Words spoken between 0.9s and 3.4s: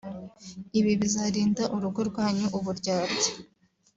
bizarinda urugo rwanyu uburyarya